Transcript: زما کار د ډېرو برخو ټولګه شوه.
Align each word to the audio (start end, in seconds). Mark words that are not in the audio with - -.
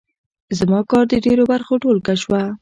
زما 0.57 0.79
کار 0.91 1.05
د 1.09 1.13
ډېرو 1.25 1.43
برخو 1.51 1.73
ټولګه 1.83 2.15
شوه. 2.23 2.41